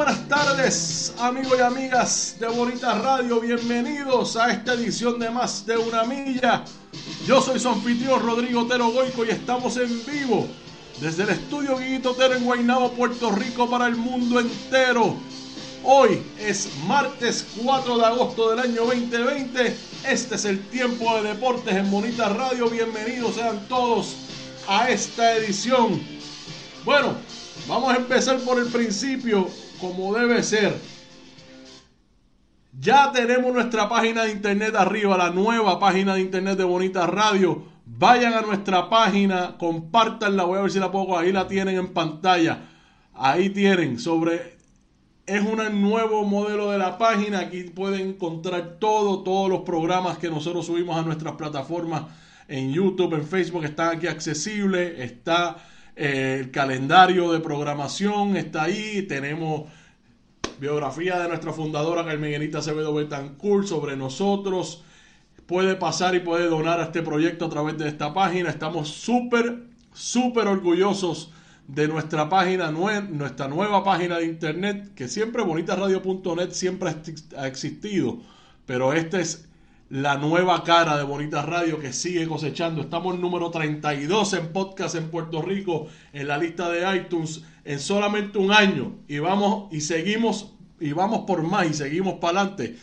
[0.00, 3.38] Buenas tardes, amigos y amigas de Bonita Radio.
[3.38, 6.64] Bienvenidos a esta edición de Más de una Milla.
[7.26, 7.68] Yo soy su
[8.18, 10.48] Rodrigo Otero Goico y estamos en vivo
[11.02, 15.16] desde el estudio Guiguito Otero en Guaynabo, Puerto Rico, para el mundo entero.
[15.84, 19.76] Hoy es martes 4 de agosto del año 2020.
[20.08, 22.70] Este es el tiempo de deportes en Bonita Radio.
[22.70, 24.16] Bienvenidos sean todos
[24.66, 26.00] a esta edición.
[26.86, 27.16] Bueno,
[27.68, 29.46] vamos a empezar por el principio,
[29.80, 30.76] como debe ser.
[32.78, 37.64] Ya tenemos nuestra página de internet arriba, la nueva página de internet de Bonita Radio.
[37.84, 41.92] Vayan a nuestra página, compártanla, voy a ver si la pongo, ahí la tienen en
[41.92, 42.68] pantalla.
[43.14, 44.60] Ahí tienen, sobre...
[45.26, 50.28] Es un nuevo modelo de la página, aquí pueden encontrar todo, todos los programas que
[50.28, 52.02] nosotros subimos a nuestras plataformas
[52.48, 55.56] en YouTube, en Facebook, están aquí accesibles, está
[56.00, 59.64] el calendario de programación, está ahí, tenemos
[60.58, 64.82] biografía de nuestra fundadora Carmenita Acevedo Betancourt sobre nosotros.
[65.46, 68.48] Puede pasar y puede donar a este proyecto a través de esta página.
[68.48, 71.32] Estamos súper, súper orgullosos
[71.68, 76.94] de nuestra página, nue- nuestra nueva página de internet, que siempre bonitasradio.net siempre
[77.36, 78.20] ha existido,
[78.64, 79.49] pero esta es
[79.90, 82.80] la nueva cara de Bonitas Radio que sigue cosechando.
[82.80, 88.38] Estamos número 32 en podcast en Puerto Rico, en la lista de iTunes, en solamente
[88.38, 88.94] un año.
[89.08, 92.78] Y vamos y seguimos y vamos por más y seguimos para adelante.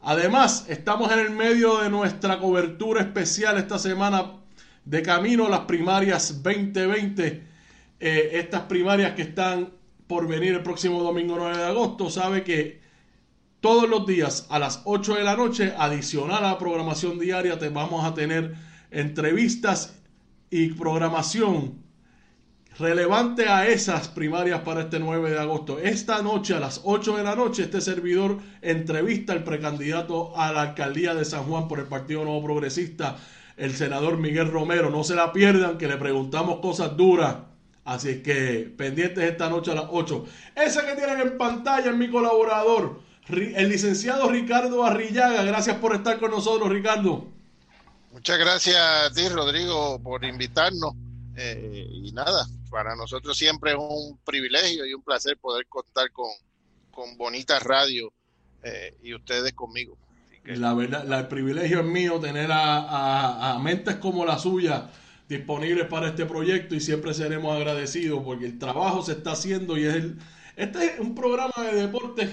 [0.00, 4.34] Además, estamos en el medio de nuestra cobertura especial esta semana
[4.84, 7.42] de camino a las primarias 2020.
[7.98, 9.70] Eh, estas primarias que están
[10.06, 12.83] por venir el próximo domingo 9 de agosto, sabe que
[13.64, 17.70] todos los días a las 8 de la noche, adicional a la programación diaria, te
[17.70, 18.54] vamos a tener
[18.90, 19.94] entrevistas
[20.50, 21.82] y programación
[22.78, 25.78] relevante a esas primarias para este 9 de agosto.
[25.78, 30.60] Esta noche a las 8 de la noche, este servidor entrevista al precandidato a la
[30.60, 33.16] alcaldía de San Juan por el Partido Nuevo Progresista,
[33.56, 34.90] el senador Miguel Romero.
[34.90, 37.36] No se la pierdan, que le preguntamos cosas duras.
[37.86, 40.26] Así que pendientes esta noche a las 8.
[40.54, 45.42] Ese que tienen en pantalla es mi colaborador, el licenciado Ricardo Arrillaga.
[45.44, 47.26] Gracias por estar con nosotros, Ricardo.
[48.12, 50.94] Muchas gracias a ti, Rodrigo, por invitarnos.
[51.36, 56.30] Eh, y nada, para nosotros siempre es un privilegio y un placer poder contar con,
[56.92, 58.12] con Bonita Radio
[58.62, 59.96] eh, y ustedes conmigo.
[60.44, 64.38] Que, La verdad, la- el privilegio es mío tener a, a- a mentes como la
[64.38, 64.90] suya
[65.28, 69.86] disponibles para este proyecto y siempre seremos agradecidos porque el trabajo se está haciendo y
[69.86, 70.18] es el,
[70.54, 72.30] este es un programa de deportes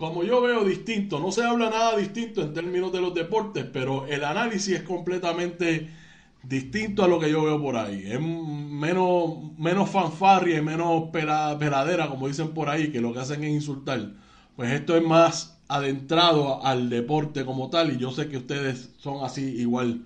[0.00, 1.20] como yo veo distinto.
[1.20, 5.90] No se habla nada distinto en términos de los deportes, pero el análisis es completamente
[6.42, 8.04] distinto a lo que yo veo por ahí.
[8.06, 13.20] Es menos, menos fanfarria y menos pela- peladera, como dicen por ahí, que lo que
[13.20, 14.14] hacen es insultar.
[14.56, 19.24] Pues esto es más adentrado al deporte como tal y yo sé que ustedes son
[19.24, 20.04] así igual.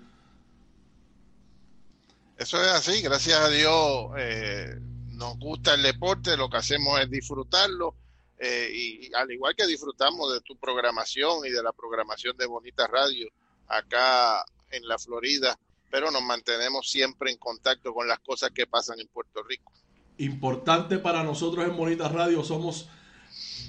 [2.36, 4.76] eso es así, gracias a Dios eh,
[5.12, 7.96] nos gusta el deporte, lo que hacemos es disfrutarlo.
[8.38, 12.86] Eh, y, al igual que disfrutamos de tu programación y de la programación de Bonita
[12.86, 13.28] Radio
[13.68, 15.58] acá en la Florida,
[15.90, 19.72] pero nos mantenemos siempre en contacto con las cosas que pasan en Puerto Rico.
[20.18, 22.88] Importante para nosotros en Bonita Radio somos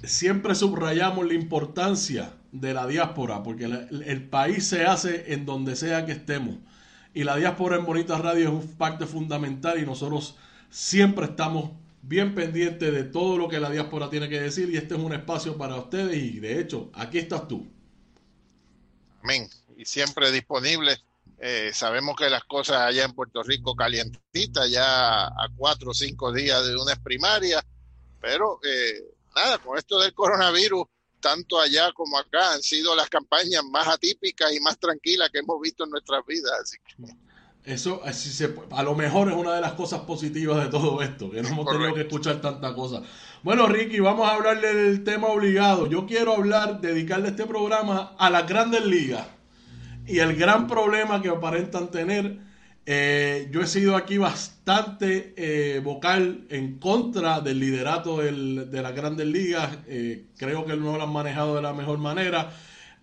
[0.03, 6.05] siempre subrayamos la importancia de la diáspora, porque el país se hace en donde sea
[6.05, 6.57] que estemos.
[7.13, 10.35] Y la diáspora en Bonita Radio es un parte fundamental y nosotros
[10.69, 11.71] siempre estamos
[12.07, 15.13] bien pendientes de todo lo que la diáspora tiene que decir y este es un
[15.13, 17.67] espacio para ustedes y de hecho, aquí estás tú.
[19.23, 19.49] Amén.
[19.75, 20.97] Y siempre disponible.
[21.39, 26.31] Eh, sabemos que las cosas allá en Puerto Rico calientitas, ya a cuatro o cinco
[26.31, 27.63] días de unas primarias,
[28.21, 29.03] pero eh,
[29.35, 30.85] nada, con esto del coronavirus,
[31.19, 35.59] tanto allá como acá, han sido las campañas más atípicas y más tranquilas que hemos
[35.59, 36.53] visto en nuestras vidas.
[36.61, 37.24] Así que...
[37.65, 41.31] Eso, así se, a lo mejor es una de las cosas positivas de todo esto,
[41.31, 43.01] que no hemos tenido que escuchar tanta cosa.
[43.41, 45.87] Bueno, Ricky, vamos a hablar del tema obligado.
[45.87, 49.25] Yo quiero hablar, dedicarle este programa a las grandes ligas
[50.05, 52.37] y el gran problema que aparentan tener.
[52.85, 58.93] Eh, yo he sido aquí bastante eh, vocal en contra del liderato del, de las
[58.93, 59.75] grandes ligas.
[59.87, 62.51] Eh, creo que no lo han manejado de la mejor manera.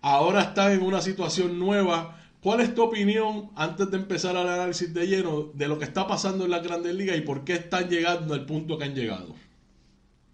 [0.01, 2.22] Ahora están en una situación nueva.
[2.43, 6.05] ¿Cuál es tu opinión, antes de empezar el análisis de lleno, de lo que está
[6.05, 9.33] pasando en las grandes ligas y por qué están llegando al punto que han llegado?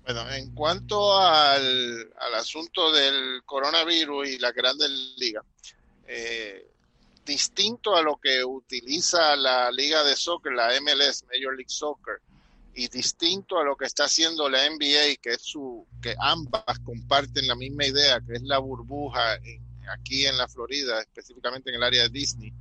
[0.03, 5.45] Bueno, en cuanto al, al asunto del coronavirus y las grandes ligas,
[6.07, 6.65] eh,
[7.23, 12.15] distinto a lo que utiliza la liga de soccer, la MLS, Major League Soccer,
[12.73, 17.47] y distinto a lo que está haciendo la NBA, que es su, que ambas comparten
[17.47, 21.83] la misma idea, que es la burbuja en, aquí en la Florida, específicamente en el
[21.83, 22.53] área de Disney.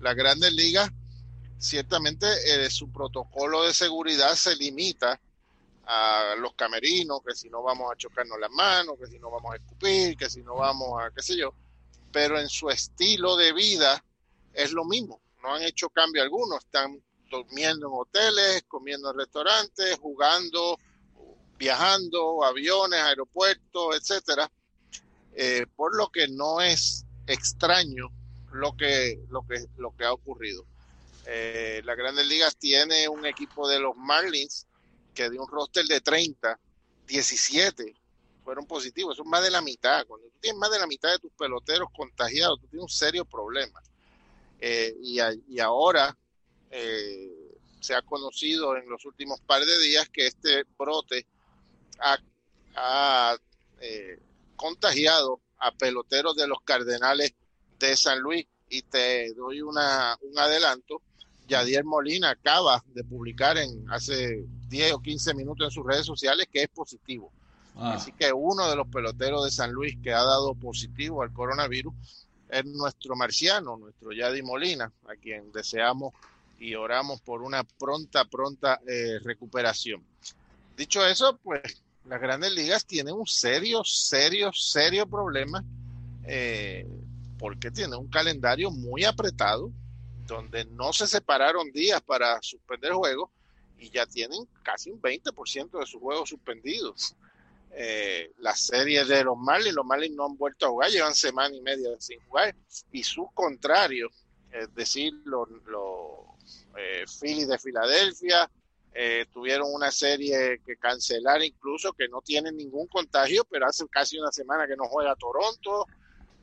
[0.00, 0.90] Las grandes ligas,
[1.58, 5.20] ciertamente eh, su protocolo de seguridad se limita
[5.86, 9.52] a los camerinos, que si no vamos a chocarnos las manos, que si no vamos
[9.52, 11.54] a escupir, que si no vamos a qué sé yo,
[12.12, 14.02] pero en su estilo de vida
[14.52, 17.00] es lo mismo, no han hecho cambio alguno, están
[17.30, 20.78] durmiendo en hoteles, comiendo en restaurantes, jugando,
[21.56, 24.50] viajando, aviones, aeropuertos, etcétera,
[25.36, 28.10] eh, por lo que no es extraño
[28.52, 30.64] lo que, lo que, lo que ha ocurrido.
[31.26, 34.66] Eh, las grandes ligas tiene un equipo de los Marlins
[35.14, 36.58] que de un roster de 30,
[37.06, 37.94] 17
[38.44, 39.14] fueron positivos.
[39.14, 40.06] Eso es más de la mitad.
[40.06, 43.24] Cuando tú tienes más de la mitad de tus peloteros contagiados, tú tienes un serio
[43.24, 43.82] problema.
[44.60, 46.16] Eh, y, ahora
[46.70, 51.26] eh, se ha conocido en los últimos par de días que este brote
[51.98, 53.36] ha,
[54.56, 57.34] contagiado a peloteros de los Cardenales
[57.78, 58.46] de San Luis.
[58.68, 61.02] Y te doy una, un adelanto.
[61.46, 66.48] Yadier Molina acaba de publicar en hace 10 o 15 minutos en sus redes sociales
[66.52, 67.30] que es positivo.
[67.76, 67.94] Ah.
[67.94, 71.94] Así que uno de los peloteros de San Luis que ha dado positivo al coronavirus
[72.48, 76.14] es nuestro marciano, nuestro Yadi Molina, a quien deseamos
[76.58, 80.02] y oramos por una pronta, pronta eh, recuperación.
[80.76, 85.64] Dicho eso, pues las grandes ligas tienen un serio, serio, serio problema
[86.24, 86.86] eh,
[87.38, 89.70] porque tienen un calendario muy apretado
[90.26, 93.30] donde no se separaron días para suspender juegos
[93.78, 97.14] y ya tienen casi un 20% de sus juegos suspendidos.
[97.72, 101.54] Eh, las series de los Marlins, los Marlins no han vuelto a jugar, llevan semana
[101.54, 102.56] y media sin jugar,
[102.90, 104.08] y su contrario,
[104.50, 105.48] es decir, los,
[106.78, 108.50] eh, Phillies de Filadelfia,
[108.98, 114.18] eh, tuvieron una serie que cancelar incluso, que no tienen ningún contagio, pero hace casi
[114.18, 115.86] una semana que no juega Toronto,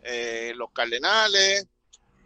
[0.04, 1.68] eh, los Cardenales,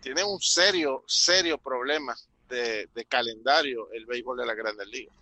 [0.02, 2.14] tienen un serio, serio problema
[2.50, 5.16] de, de calendario el béisbol de la Grandes Ligas.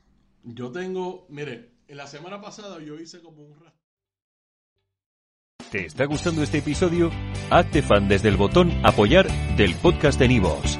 [0.44, 3.54] Yo tengo, mire, en la semana pasada yo hice como un
[5.72, 7.12] ¿Te está gustando este episodio?
[7.50, 10.80] Hazte fan desde el botón Apoyar del podcast de Nivos.